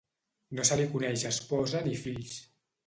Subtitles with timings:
[0.59, 2.39] No se li coneix esposa ni fills.